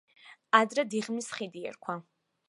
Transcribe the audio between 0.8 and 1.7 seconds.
დიღმის ხიდი